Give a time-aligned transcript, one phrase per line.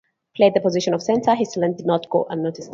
[0.35, 2.69] Playing the position of centre, his talent did not go unnoticed.